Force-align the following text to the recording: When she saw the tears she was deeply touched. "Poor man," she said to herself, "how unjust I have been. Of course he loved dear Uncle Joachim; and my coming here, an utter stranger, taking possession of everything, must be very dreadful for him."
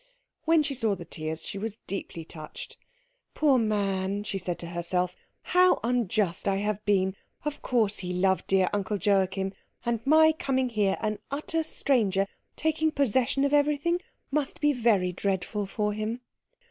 When 0.45 0.63
she 0.63 0.73
saw 0.73 0.95
the 0.95 1.05
tears 1.05 1.45
she 1.45 1.59
was 1.59 1.77
deeply 1.85 2.25
touched. 2.25 2.75
"Poor 3.35 3.59
man," 3.59 4.23
she 4.23 4.39
said 4.39 4.57
to 4.57 4.69
herself, 4.69 5.15
"how 5.43 5.79
unjust 5.83 6.47
I 6.47 6.55
have 6.55 6.83
been. 6.85 7.15
Of 7.45 7.61
course 7.61 7.99
he 7.99 8.11
loved 8.11 8.47
dear 8.47 8.67
Uncle 8.73 8.97
Joachim; 8.99 9.53
and 9.85 10.03
my 10.03 10.31
coming 10.31 10.69
here, 10.69 10.97
an 11.01 11.19
utter 11.29 11.61
stranger, 11.61 12.25
taking 12.55 12.89
possession 12.91 13.43
of 13.43 13.53
everything, 13.53 14.01
must 14.31 14.59
be 14.59 14.73
very 14.73 15.11
dreadful 15.11 15.67
for 15.67 15.93
him." 15.93 16.21